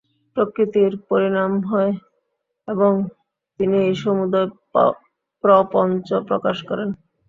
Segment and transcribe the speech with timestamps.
[0.37, 1.93] প্রকৃতির পরিণাম হয়
[2.67, 2.91] এবং
[3.59, 4.49] তিনি এই সমুদয়
[5.43, 6.89] প্রপঞ্চ প্রকাশ করেন।